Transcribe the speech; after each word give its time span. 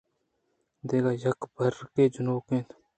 دگہ 0.87 1.11
یک 1.23 1.39
بیرکے 1.53 2.03
جنوک 2.13 2.45
اَت 2.53 2.69